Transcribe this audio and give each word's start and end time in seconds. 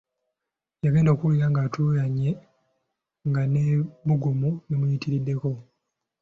Yagenda 0.83 1.09
okuwulira 1.11 1.47
nga 1.49 1.59
atuuyanye 1.65 2.29
nga 3.29 3.41
n’ebbugumu 3.51 4.49
limuyitiriddeko. 4.67 5.49